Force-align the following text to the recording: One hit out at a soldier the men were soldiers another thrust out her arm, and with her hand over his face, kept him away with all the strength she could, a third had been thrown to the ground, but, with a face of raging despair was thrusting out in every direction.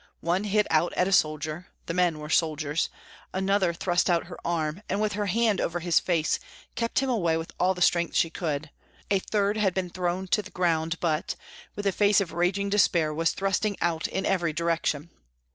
One 0.21 0.45
hit 0.45 0.65
out 0.71 0.93
at 0.93 1.07
a 1.07 1.11
soldier 1.11 1.67
the 1.85 1.93
men 1.93 2.17
were 2.17 2.31
soldiers 2.31 2.89
another 3.33 3.71
thrust 3.71 4.09
out 4.09 4.25
her 4.25 4.39
arm, 4.43 4.81
and 4.89 4.99
with 4.99 5.13
her 5.13 5.27
hand 5.27 5.61
over 5.61 5.79
his 5.79 5.99
face, 5.99 6.39
kept 6.73 6.97
him 7.01 7.09
away 7.11 7.37
with 7.37 7.53
all 7.59 7.75
the 7.75 7.83
strength 7.83 8.15
she 8.15 8.31
could, 8.31 8.71
a 9.11 9.19
third 9.19 9.57
had 9.57 9.75
been 9.75 9.91
thrown 9.91 10.27
to 10.29 10.41
the 10.41 10.49
ground, 10.49 10.99
but, 11.01 11.35
with 11.75 11.85
a 11.85 11.91
face 11.91 12.19
of 12.19 12.33
raging 12.33 12.67
despair 12.67 13.13
was 13.13 13.33
thrusting 13.33 13.77
out 13.79 14.07
in 14.07 14.25
every 14.25 14.53
direction. 14.53 15.11